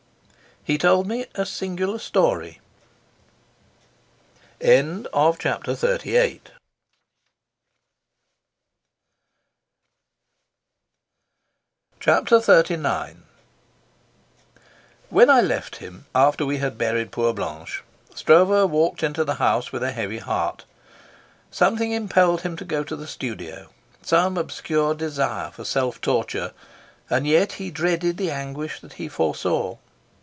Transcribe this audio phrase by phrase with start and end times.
[0.63, 2.59] He told me a singular story.
[4.59, 6.41] Chapter XXXIX
[15.09, 17.83] When I left him, after we had buried poor Blanche,
[18.13, 20.65] Stroeve walked into the house with a heavy heart.
[21.49, 23.69] Something impelled him to go to the studio,
[24.03, 26.53] some obscure desire for self torture,
[27.09, 29.77] and yet he dreaded the anguish that he foresaw.